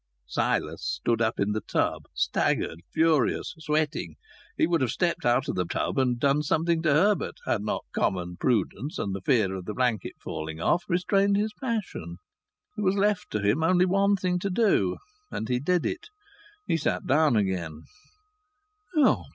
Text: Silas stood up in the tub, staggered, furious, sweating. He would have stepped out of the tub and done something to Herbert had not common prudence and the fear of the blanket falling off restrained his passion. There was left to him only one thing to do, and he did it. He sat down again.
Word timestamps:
Silas 0.25 0.81
stood 1.03 1.21
up 1.21 1.39
in 1.39 1.51
the 1.51 1.61
tub, 1.61 2.05
staggered, 2.15 2.79
furious, 2.91 3.53
sweating. 3.59 4.15
He 4.57 4.65
would 4.65 4.81
have 4.81 4.89
stepped 4.89 5.27
out 5.27 5.47
of 5.47 5.53
the 5.53 5.65
tub 5.67 5.99
and 5.99 6.19
done 6.19 6.41
something 6.41 6.81
to 6.81 6.91
Herbert 6.91 7.35
had 7.45 7.61
not 7.61 7.85
common 7.93 8.37
prudence 8.37 8.97
and 8.97 9.13
the 9.13 9.21
fear 9.21 9.53
of 9.53 9.65
the 9.65 9.75
blanket 9.75 10.13
falling 10.19 10.59
off 10.59 10.85
restrained 10.89 11.37
his 11.37 11.53
passion. 11.53 12.17
There 12.75 12.83
was 12.83 12.95
left 12.95 13.29
to 13.33 13.47
him 13.47 13.61
only 13.61 13.85
one 13.85 14.15
thing 14.15 14.39
to 14.39 14.49
do, 14.49 14.97
and 15.29 15.47
he 15.47 15.59
did 15.59 15.85
it. 15.85 16.07
He 16.65 16.77
sat 16.77 17.05
down 17.05 17.35
again. 17.35 17.83